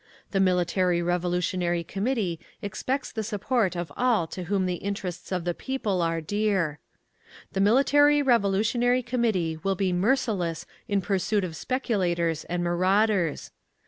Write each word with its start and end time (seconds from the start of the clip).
The 0.31 0.39
Military 0.39 0.99
Revolutionary 1.03 1.83
Committee 1.83 2.39
expects 2.59 3.11
the 3.11 3.21
support 3.21 3.75
of 3.75 3.91
all 3.95 4.25
to 4.29 4.45
whom 4.45 4.65
the 4.65 4.77
interests 4.81 5.31
of 5.31 5.43
the 5.45 5.53
People 5.53 6.01
are 6.01 6.21
dear. 6.21 6.79
The 7.53 7.61
Military 7.61 8.23
Revolutionary 8.23 9.03
Committee 9.03 9.59
will 9.61 9.75
be 9.75 9.93
merciless 9.93 10.65
in 10.87 11.01
pursuit 11.01 11.43
of 11.43 11.55
speculators 11.55 12.45
and 12.45 12.63
marauders. 12.63 13.51